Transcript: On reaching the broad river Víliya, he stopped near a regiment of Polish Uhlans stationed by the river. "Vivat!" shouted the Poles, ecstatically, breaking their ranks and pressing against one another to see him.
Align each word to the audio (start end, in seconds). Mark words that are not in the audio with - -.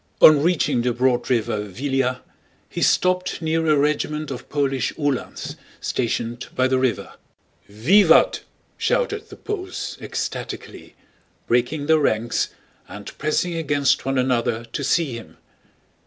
On 0.19 0.41
reaching 0.41 0.81
the 0.81 0.93
broad 0.93 1.29
river 1.29 1.59
Víliya, 1.59 2.21
he 2.67 2.81
stopped 2.81 3.39
near 3.39 3.67
a 3.67 3.77
regiment 3.77 4.31
of 4.31 4.49
Polish 4.49 4.91
Uhlans 4.97 5.57
stationed 5.79 6.47
by 6.55 6.67
the 6.67 6.79
river. 6.79 7.13
"Vivat!" 7.69 8.41
shouted 8.79 9.29
the 9.29 9.35
Poles, 9.35 9.99
ecstatically, 10.01 10.95
breaking 11.45 11.85
their 11.85 11.99
ranks 11.99 12.49
and 12.87 13.15
pressing 13.19 13.53
against 13.53 14.03
one 14.03 14.17
another 14.17 14.65
to 14.73 14.83
see 14.83 15.13
him. 15.15 15.37